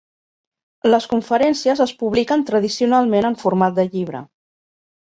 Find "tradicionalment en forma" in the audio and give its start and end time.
2.51-3.73